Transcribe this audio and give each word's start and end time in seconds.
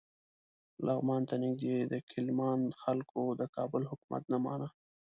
لغمان 0.85 1.21
ته 1.29 1.35
نږدې 1.43 1.75
د 1.91 1.93
کیلمان 2.09 2.59
خلکو 2.81 3.21
د 3.39 3.41
کابل 3.55 3.81
حکومت 3.91 4.23
نه 4.33 4.37
مانه. 4.45 4.67